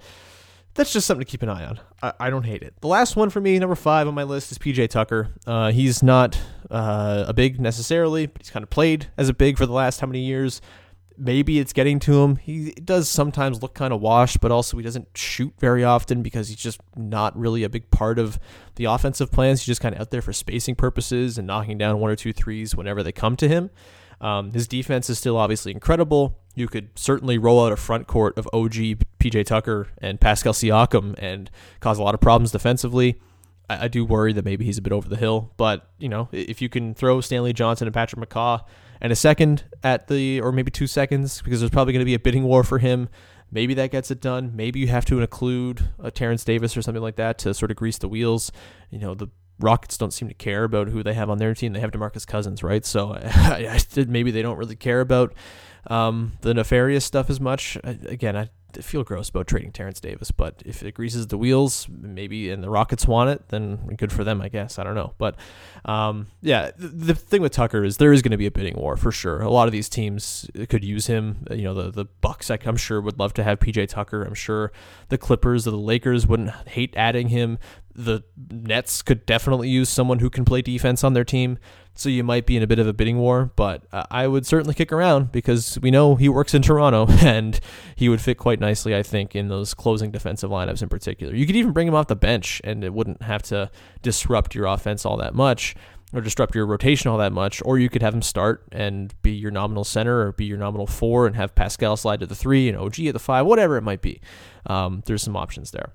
[0.77, 1.79] that's just something to keep an eye on.
[2.01, 2.75] I, I, don't hate it.
[2.81, 5.29] The last one for me, number five on my list, is PJ Tucker.
[5.45, 9.57] Uh, he's not uh, a big necessarily, but he's kind of played as a big
[9.57, 10.61] for the last how many years.
[11.17, 12.35] Maybe it's getting to him.
[12.35, 16.47] He does sometimes look kind of washed, but also he doesn't shoot very often because
[16.47, 18.37] he's just not really a big part of
[18.75, 19.61] the offensive plans.
[19.61, 22.33] He's just kind of out there for spacing purposes and knocking down one or two
[22.33, 23.71] threes whenever they come to him.
[24.21, 26.37] Um, his defense is still obviously incredible.
[26.57, 28.73] You could certainly roll out a front court of OG
[29.19, 33.21] PJ Tucker and Pascal Siakam and cause a lot of problems defensively.
[33.69, 36.29] I, I, do worry that maybe he's a bit over the hill, but you know
[36.31, 38.65] if you can throw Stanley Johnson and Patrick McCaw
[38.99, 42.15] and a second at the or maybe two seconds because there's probably going to be
[42.15, 43.07] a bidding war for him.
[43.51, 44.55] Maybe that gets it done.
[44.55, 47.77] Maybe you have to include a Terence Davis or something like that to sort of
[47.77, 48.51] grease the wheels.
[48.89, 49.27] You know the
[49.59, 51.73] Rockets don't seem to care about who they have on their team.
[51.73, 52.85] They have DeMarcus Cousins, right?
[52.85, 53.13] So
[54.07, 55.33] maybe they don't really care about
[55.87, 57.77] um, the nefarious stuff as much.
[57.83, 58.49] Again, I
[58.81, 62.69] feel gross about trading Terence Davis, but if it greases the wheels, maybe, and the
[62.69, 64.77] Rockets want it, then good for them, I guess.
[64.77, 65.35] I don't know, but
[65.85, 68.75] um, yeah, the, the thing with Tucker is there is going to be a bidding
[68.75, 69.41] war for sure.
[69.41, 71.45] A lot of these teams could use him.
[71.49, 74.23] You know, the the Bucks, I'm sure, would love to have PJ Tucker.
[74.23, 74.71] I'm sure
[75.09, 77.57] the Clippers or the Lakers wouldn't hate adding him.
[77.95, 81.57] The Nets could definitely use someone who can play defense on their team.
[81.97, 84.45] So you might be in a bit of a bidding war, but uh, I would
[84.45, 87.59] certainly kick around because we know he works in Toronto and
[87.95, 91.33] he would fit quite nicely, I think, in those closing defensive lineups in particular.
[91.33, 93.71] You could even bring him off the bench and it wouldn't have to
[94.03, 95.75] disrupt your offense all that much
[96.13, 99.31] or disrupt your rotation all that much, or you could have him start and be
[99.31, 102.69] your nominal center or be your nominal four and have Pascal slide to the three
[102.69, 104.21] and OG at the five, whatever it might be.
[104.67, 105.91] Um, there's some options there.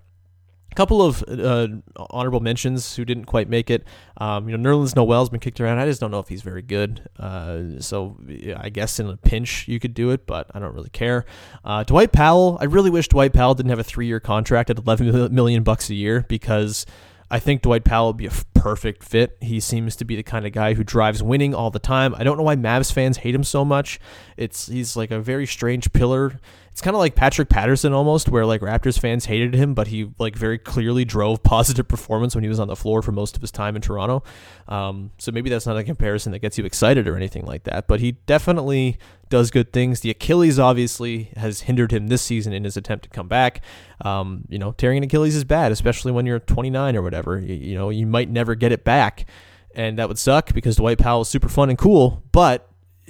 [0.73, 1.69] A couple of uh,
[2.11, 3.85] honorable mentions who didn't quite make it.
[4.17, 5.79] Um, you know, Nerlens Noel's been kicked around.
[5.79, 7.09] I just don't know if he's very good.
[7.19, 8.17] Uh, so
[8.57, 11.27] I guess in a pinch you could do it, but I don't really care.
[11.63, 12.57] Uh, Dwight Powell.
[12.59, 15.95] I really wish Dwight Powell didn't have a three-year contract at 11 million bucks a
[15.95, 16.87] year because
[17.31, 18.31] I think Dwight Powell would be a
[18.63, 19.37] perfect fit.
[19.41, 22.15] He seems to be the kind of guy who drives winning all the time.
[22.15, 23.99] I don't know why Mavs fans hate him so much.
[24.37, 26.39] It's he's like a very strange pillar
[26.73, 30.11] it's kind of like Patrick Patterson almost, where like Raptors fans hated him, but he
[30.19, 33.43] like very clearly drove positive performance when he was on the floor for most of
[33.43, 34.25] his time in Toronto.
[34.69, 37.87] Um, so maybe that's not a comparison that gets you excited or anything like that,
[37.87, 38.97] but he definitely
[39.29, 40.01] does good things.
[40.01, 43.61] The Achilles obviously has hindered him this season in his attempt to come back.
[44.01, 47.39] Um, you know, tearing an Achilles is bad, especially when you're 29 or whatever.
[47.39, 49.27] You, you know, you might never get it back,
[49.75, 52.69] and that would suck because Dwight Powell is super fun and cool, but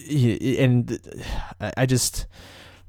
[0.09, 0.99] and
[1.61, 2.27] I just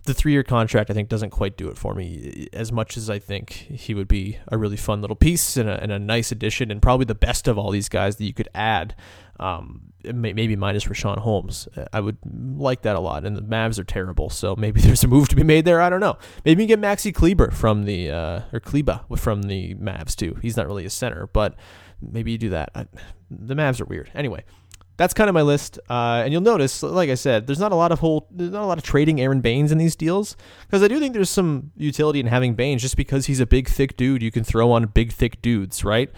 [0.05, 3.09] the three year contract, I think, doesn't quite do it for me as much as
[3.09, 6.31] I think he would be a really fun little piece and a, and a nice
[6.31, 8.95] addition, and probably the best of all these guys that you could add.
[9.39, 11.67] Um, maybe minus Richaun Holmes.
[11.91, 13.25] I would like that a lot.
[13.25, 15.81] And the Mavs are terrible, so maybe there's a move to be made there.
[15.81, 16.17] I don't know.
[16.45, 20.37] Maybe you get Maxi Kleber from the uh, or Kleber from the Mavs too.
[20.41, 21.55] He's not really a center, but
[22.11, 22.71] maybe you do that.
[22.75, 22.85] I,
[23.29, 24.11] the Mavs are weird.
[24.13, 24.43] Anyway,
[24.97, 25.79] that's kind of my list.
[25.89, 28.63] Uh, and you'll notice, like I said, there's not a lot of whole, there's not
[28.63, 30.35] a lot of trading Aaron Baynes in these deals
[30.67, 33.67] because I do think there's some utility in having Baynes just because he's a big,
[33.67, 34.21] thick dude.
[34.21, 36.11] You can throw on big, thick dudes, right?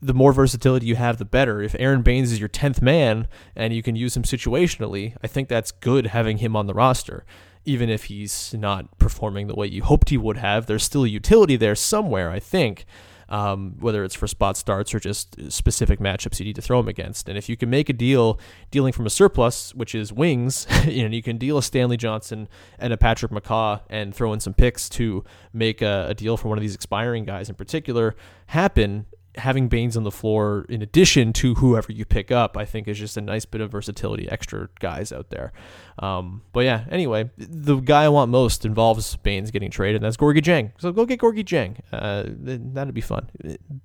[0.00, 1.60] The more versatility you have, the better.
[1.62, 3.26] If Aaron Baynes is your tenth man
[3.56, 7.24] and you can use him situationally, I think that's good having him on the roster.
[7.64, 11.56] Even if he's not performing the way you hoped he would have, there's still utility
[11.56, 12.30] there somewhere.
[12.30, 12.86] I think
[13.28, 16.88] um, whether it's for spot starts or just specific matchups you need to throw them
[16.88, 17.28] against.
[17.28, 18.38] And if you can make a deal
[18.70, 22.48] dealing from a surplus, which is wings, you know, you can deal a Stanley Johnson
[22.78, 26.48] and a Patrick McCaw and throw in some picks to make a, a deal for
[26.48, 28.16] one of these expiring guys in particular
[28.46, 29.06] happen
[29.38, 32.98] having Baynes on the floor in addition to whoever you pick up, I think is
[32.98, 35.52] just a nice bit of versatility, extra guys out there.
[35.98, 40.16] Um, but yeah, anyway, the guy I want most involves Baynes getting traded, and that's
[40.16, 40.72] Gorgui Dieng.
[40.78, 41.78] So go get Gorgui Dieng.
[41.92, 42.24] Uh,
[42.72, 43.30] that'd be fun.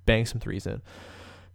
[0.06, 0.82] Bang some threes in.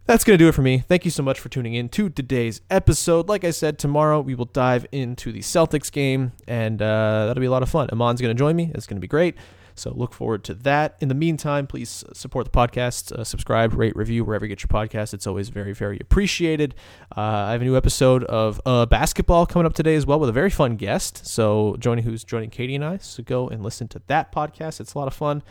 [0.06, 0.78] That's going to do it for me.
[0.78, 3.28] Thank you so much for tuning in to today's episode.
[3.28, 7.46] Like I said, tomorrow we will dive into the Celtics game, and uh, that'll be
[7.46, 7.88] a lot of fun.
[7.92, 8.72] Amon's going to join me.
[8.74, 9.36] It's going to be great.
[9.80, 10.96] So look forward to that.
[11.00, 14.68] In the meantime, please support the podcast, uh, subscribe, rate, review wherever you get your
[14.68, 15.14] podcast.
[15.14, 16.74] It's always very, very appreciated.
[17.16, 20.28] Uh, I have a new episode of uh, basketball coming up today as well with
[20.28, 21.26] a very fun guest.
[21.26, 22.98] So joining who's joining Katie and I.
[22.98, 24.80] So go and listen to that podcast.
[24.80, 25.42] It's a lot of fun.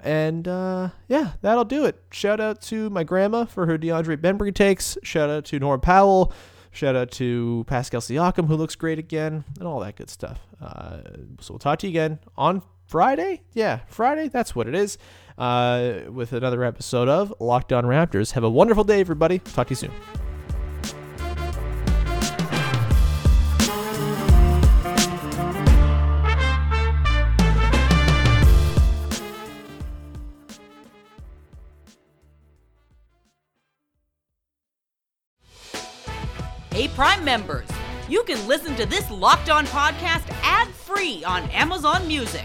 [0.00, 2.02] And uh, yeah, that'll do it.
[2.10, 4.98] Shout out to my grandma for her DeAndre Bembry takes.
[5.04, 6.32] Shout out to Norm Powell.
[6.72, 10.40] Shout out to Pascal Siakam, who looks great again, and all that good stuff.
[10.60, 10.98] Uh,
[11.40, 13.42] so we'll talk to you again on Friday?
[13.52, 14.28] Yeah, Friday.
[14.28, 14.96] That's what it is.
[15.36, 18.32] Uh, with another episode of Locked On Raptors.
[18.32, 19.38] Have a wonderful day, everybody.
[19.40, 19.92] Talk to you soon.
[36.70, 37.68] Hey, Prime members,
[38.08, 42.44] you can listen to this Locked On podcast ad free on Amazon Music.